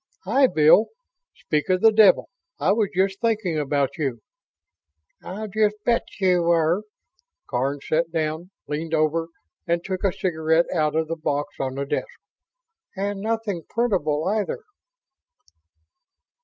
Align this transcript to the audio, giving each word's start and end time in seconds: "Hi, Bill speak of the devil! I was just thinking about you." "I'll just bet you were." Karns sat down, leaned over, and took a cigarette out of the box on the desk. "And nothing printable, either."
"Hi, 0.25 0.47
Bill 0.47 0.87
speak 1.35 1.69
of 1.69 1.81
the 1.81 1.91
devil! 1.91 2.27
I 2.59 2.71
was 2.71 2.89
just 2.91 3.21
thinking 3.21 3.59
about 3.59 3.99
you." 3.99 4.21
"I'll 5.21 5.47
just 5.47 5.75
bet 5.85 6.01
you 6.19 6.41
were." 6.41 6.85
Karns 7.47 7.85
sat 7.87 8.09
down, 8.11 8.49
leaned 8.67 8.95
over, 8.95 9.27
and 9.67 9.83
took 9.83 10.03
a 10.03 10.11
cigarette 10.11 10.65
out 10.73 10.95
of 10.95 11.07
the 11.07 11.15
box 11.15 11.53
on 11.59 11.75
the 11.75 11.85
desk. 11.85 12.19
"And 12.97 13.21
nothing 13.21 13.61
printable, 13.69 14.27
either." 14.27 14.63